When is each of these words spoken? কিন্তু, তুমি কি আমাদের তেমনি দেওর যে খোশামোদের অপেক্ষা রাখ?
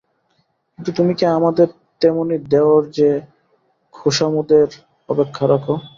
কিন্তু, 0.73 0.91
তুমি 0.97 1.13
কি 1.15 1.25
আমাদের 1.37 1.67
তেমনি 2.01 2.35
দেওর 2.51 2.81
যে 2.97 3.09
খোশামোদের 3.93 4.69
অপেক্ষা 5.09 5.43
রাখ? 5.47 5.65